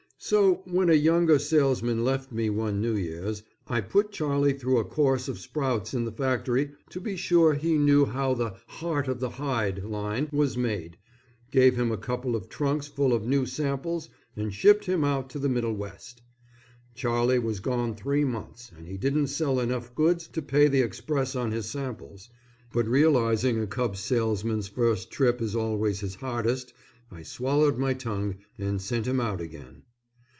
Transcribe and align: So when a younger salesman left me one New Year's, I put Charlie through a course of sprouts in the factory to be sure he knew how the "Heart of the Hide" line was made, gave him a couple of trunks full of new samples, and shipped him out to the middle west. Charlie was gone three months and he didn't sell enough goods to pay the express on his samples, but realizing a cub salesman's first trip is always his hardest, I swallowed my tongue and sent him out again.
So 0.23 0.61
when 0.65 0.87
a 0.87 0.93
younger 0.93 1.39
salesman 1.39 2.03
left 2.03 2.31
me 2.31 2.51
one 2.51 2.79
New 2.79 2.93
Year's, 2.95 3.41
I 3.67 3.81
put 3.81 4.11
Charlie 4.11 4.53
through 4.53 4.77
a 4.77 4.85
course 4.85 5.27
of 5.27 5.39
sprouts 5.39 5.95
in 5.95 6.05
the 6.05 6.11
factory 6.11 6.73
to 6.91 7.01
be 7.01 7.15
sure 7.17 7.55
he 7.55 7.75
knew 7.79 8.05
how 8.05 8.35
the 8.35 8.53
"Heart 8.67 9.07
of 9.07 9.19
the 9.19 9.31
Hide" 9.31 9.83
line 9.83 10.29
was 10.31 10.55
made, 10.55 10.99
gave 11.49 11.75
him 11.75 11.91
a 11.91 11.97
couple 11.97 12.35
of 12.35 12.49
trunks 12.49 12.85
full 12.87 13.13
of 13.13 13.25
new 13.25 13.47
samples, 13.47 14.09
and 14.35 14.53
shipped 14.53 14.85
him 14.85 15.03
out 15.03 15.27
to 15.31 15.39
the 15.39 15.49
middle 15.49 15.73
west. 15.73 16.21
Charlie 16.93 17.39
was 17.39 17.59
gone 17.59 17.95
three 17.95 18.23
months 18.23 18.71
and 18.77 18.87
he 18.87 18.97
didn't 18.99 19.27
sell 19.27 19.59
enough 19.59 19.95
goods 19.95 20.27
to 20.27 20.41
pay 20.43 20.67
the 20.67 20.81
express 20.81 21.35
on 21.35 21.51
his 21.51 21.65
samples, 21.67 22.29
but 22.71 22.87
realizing 22.87 23.59
a 23.59 23.65
cub 23.65 23.97
salesman's 23.97 24.67
first 24.67 25.09
trip 25.09 25.41
is 25.41 25.55
always 25.55 26.01
his 26.01 26.13
hardest, 26.13 26.73
I 27.09 27.23
swallowed 27.23 27.79
my 27.79 27.95
tongue 27.95 28.35
and 28.59 28.79
sent 28.79 29.07
him 29.07 29.19
out 29.19 29.41
again. 29.41 29.81